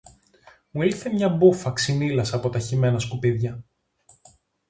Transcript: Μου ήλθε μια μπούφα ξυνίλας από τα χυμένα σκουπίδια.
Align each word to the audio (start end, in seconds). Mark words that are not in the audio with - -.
Μου 0.71 0.81
ήλθε 0.81 1.13
μια 1.13 1.29
μπούφα 1.29 1.71
ξυνίλας 1.71 2.33
από 2.33 2.49
τα 2.49 2.59
χυμένα 2.59 2.99
σκουπίδια. 2.99 3.63